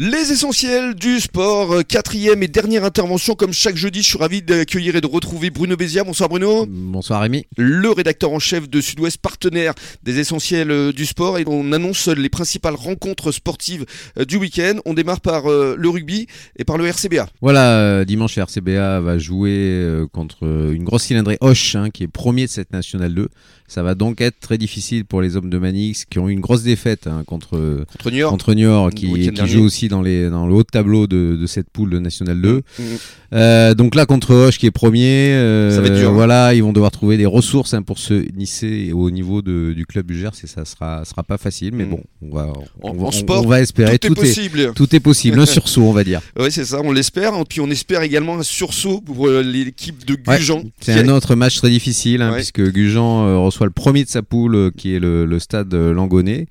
[0.00, 4.04] Les essentiels du sport, euh, quatrième et dernière intervention comme chaque jeudi.
[4.04, 6.04] Je suis ravi d'accueillir et de retrouver Bruno Bézia.
[6.04, 6.66] Bonsoir Bruno.
[6.68, 7.46] Bonsoir Rémi.
[7.56, 9.74] Le rédacteur en chef de Sud-Ouest, partenaire
[10.04, 11.38] des essentiels euh, du sport.
[11.38, 13.86] Et on annonce les principales rencontres sportives
[14.20, 14.74] euh, du week-end.
[14.84, 17.26] On démarre par le rugby et par le RCBA.
[17.40, 22.44] Voilà, dimanche, le RCBA va jouer contre une grosse cylindrée Hoche, hein, qui est premier
[22.44, 23.28] de cette nationale 2.
[23.66, 26.40] Ça va donc être très difficile pour les hommes de Manix qui ont eu une
[26.40, 27.84] grosse défaite hein, contre,
[28.28, 31.98] contre Niort, qui, qui joue aussi dans, le haut tableau de, de cette poule de
[31.98, 32.56] National 2.
[32.56, 33.27] Mmh, mmh.
[33.32, 36.12] Euh, donc là, contre Hoche qui est premier, euh, ça va être dur, hein.
[36.12, 39.86] voilà, ils vont devoir trouver des ressources hein, pour se nisser au niveau de, du
[39.86, 41.90] club du Gers et ça sera, sera pas facile, mais mmh.
[41.90, 43.98] bon, on va, on, on, sport, on va espérer.
[43.98, 44.72] Tout, est possible.
[44.74, 46.20] tout est possible, un sursaut, on va dire.
[46.38, 47.32] Oui, c'est ça, on l'espère.
[47.48, 50.62] Puis on espère également un sursaut pour euh, l'équipe de Gujan.
[50.80, 54.72] c'est un autre match très difficile, hein, puisque Gujan reçoit le premier de sa poule,
[54.76, 56.46] qui est le, le stade Langonnet.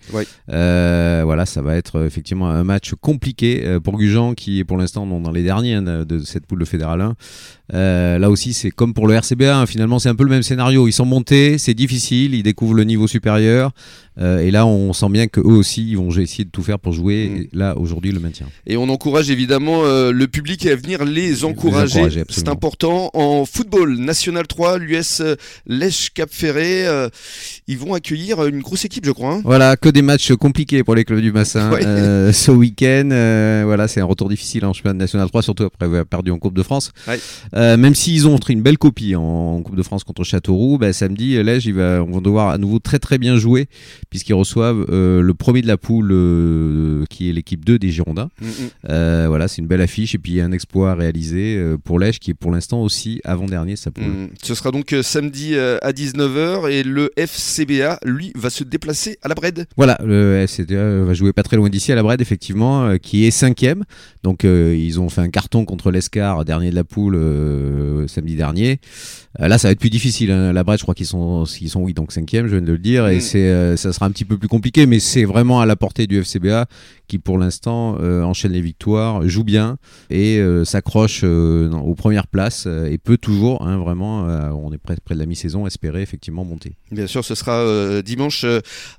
[0.47, 5.31] voilà, ça va être effectivement un match compliqué pour Gujan, qui est pour l'instant dans
[5.31, 7.15] les derniers de cette poule de fédéral 1.
[7.73, 9.65] Euh, là aussi, c'est comme pour le RCBA, hein.
[9.65, 10.87] finalement, c'est un peu le même scénario.
[10.87, 13.71] Ils sont montés, c'est difficile, ils découvrent le niveau supérieur.
[14.19, 16.91] Euh, et là, on sent bien qu'eux aussi, ils vont essayer de tout faire pour
[16.91, 17.57] jouer, mm.
[17.57, 18.47] là, aujourd'hui, le maintien.
[18.65, 22.23] Et on encourage évidemment euh, le public à venir les encourager.
[22.29, 23.11] c'est important.
[23.13, 25.21] En football, National 3, l'US
[25.67, 26.85] Lèche Cap Ferré,
[27.67, 29.35] ils vont accueillir une grosse équipe, je crois.
[29.35, 29.41] Hein.
[29.43, 31.69] Voilà, que des matchs compliqués pour les clubs du bassin
[32.31, 33.09] ce week-end.
[33.65, 36.55] voilà, c'est un retour difficile en championnat National 3, surtout après avoir perdu en Coupe
[36.55, 36.91] de France.
[37.57, 40.93] Euh, même s'ils ont montré une belle copie en, Coupe de France contre Châteauroux, bah,
[40.93, 43.67] samedi, Lège, ils vont devoir à nouveau très très bien jouer
[44.09, 48.29] puisqu'ils reçoivent euh, le premier de la poule euh, qui est l'équipe 2 des Girondins.
[48.39, 49.27] Mm, mm.
[49.27, 52.51] voilà, c'est une belle affiche et puis un exploit réalisé pour Lège qui est pour
[52.51, 54.05] l'instant aussi avant-dernier sa poule.
[54.05, 54.29] Mm.
[54.43, 59.35] Ce sera donc samedi à 19h et le FCBA, lui, va se déplacer à la
[59.35, 59.65] Brède.
[59.75, 63.31] Voilà, le FCBA va jouer pas très loin d'ici à la Brède, effectivement, qui est
[63.31, 63.83] cinquième.
[64.23, 67.15] Donc ils ont fait un carton contre l'Escar, dernier de la poule
[67.47, 68.79] euh, samedi dernier.
[69.39, 70.31] Euh, là, ça va être plus difficile.
[70.31, 70.53] Hein.
[70.53, 72.77] La Brest, je crois qu'ils sont, ils sont oui, donc cinquième, je viens de le
[72.77, 73.21] dire, et mm.
[73.21, 76.07] c'est, euh, ça sera un petit peu plus compliqué, mais c'est vraiment à la portée
[76.07, 76.65] du FCBA
[77.07, 79.77] qui, pour l'instant, enchaîne les victoires, joue bien
[80.09, 85.19] et s'accroche aux premières places et peut toujours, hein, vraiment, on est près, près de
[85.21, 86.73] la mi-saison, espérer effectivement monter.
[86.91, 88.45] Bien sûr, ce sera dimanche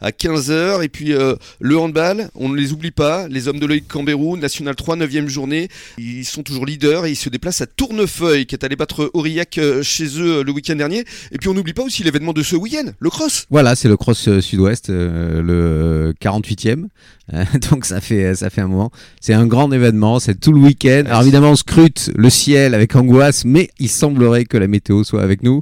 [0.00, 1.12] à 15h, et puis
[1.60, 5.28] le handball, on ne les oublie pas, les hommes de l'œil Cambérou, National 3, 9e
[5.28, 9.10] journée, ils sont toujours leaders et ils se déplacent à Tournefeuille, qui est allé battre
[9.14, 11.04] Aurillac chez eux euh, le week-end dernier.
[11.32, 13.46] Et puis on n'oublie pas aussi l'événement de ce week-end, le cross.
[13.50, 16.86] Voilà, c'est le cross euh, sud-ouest, euh, le 48e.
[17.70, 18.90] Donc ça fait ça fait un moment.
[19.20, 21.02] C'est un grand événement, c'est tout le week-end.
[21.06, 25.22] Alors évidemment, on scrute le ciel avec angoisse, mais il semblerait que la météo soit
[25.22, 25.60] avec nous.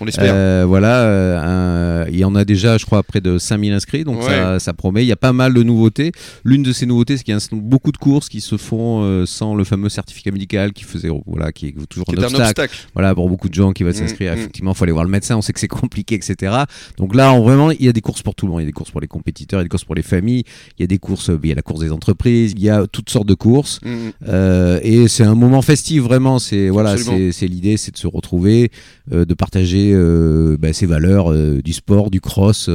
[0.00, 0.66] On l'espère.
[0.66, 4.22] voilà, il y en a déjà, je crois, près de 5000 inscrits, donc
[4.58, 5.04] ça, promet.
[5.04, 6.12] Il y a pas mal de nouveautés.
[6.44, 9.54] L'une de ces nouveautés, c'est qu'il y a beaucoup de courses qui se font sans
[9.54, 12.76] le fameux certificat médical qui faisait voilà, qui est toujours un, obstacle.
[12.94, 14.38] Voilà, pour beaucoup de gens qui veulent mm, s'inscrire, mm.
[14.38, 15.36] effectivement, il faut aller voir le médecin.
[15.36, 16.54] On sait que c'est compliqué, etc.
[16.96, 18.60] Donc là, on, vraiment, il y a des courses pour tout le monde.
[18.60, 20.02] Il y a des courses pour les compétiteurs, il y a des courses pour les
[20.02, 20.44] familles,
[20.78, 22.86] il y a des courses, il y a la course des entreprises, il y a
[22.86, 23.80] toutes sortes de courses.
[23.84, 26.38] Mm, euh, et c'est un moment festif, vraiment.
[26.38, 28.70] C'est voilà, c'est l'idée, c'est de se retrouver,
[29.12, 32.70] euh, de partager euh, bah, ces valeurs du sport, du cross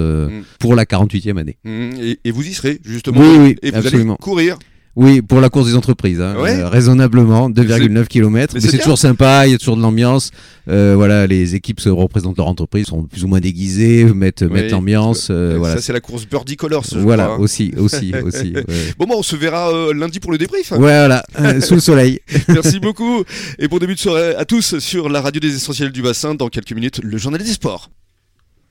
[0.60, 1.58] pour la 48e année.
[1.66, 3.22] Et, vous y serez justement.
[3.22, 4.14] Oui, oui, et vous absolument.
[4.14, 4.58] allez courir.
[4.98, 8.54] Oui, pour la course des entreprises, hein, euh, raisonnablement, 2,9 km.
[8.54, 10.32] Mais, c'est toujours sympa, il y a toujours de l'ambiance.
[10.68, 14.72] Euh, voilà, les équipes se représentent leur entreprise, sont plus ou moins déguisées, mettent, mettent
[14.72, 15.30] l'ambiance.
[15.32, 15.76] Euh, voilà.
[15.76, 16.84] Ça, c'est la course Birdie Colors.
[16.98, 17.40] voilà, crois, hein.
[17.40, 18.54] aussi, aussi, aussi.
[19.00, 20.74] Bon, bah, on se verra lundi pour le débrief.
[20.74, 21.24] Voilà,
[21.62, 22.20] sous le soleil.
[22.50, 23.24] Merci beaucoup.
[23.60, 26.36] Et bon début de soirée à tous sur la radio des essentiels du bassin.
[26.36, 27.90] Dans quelques minutes, le journal des sports.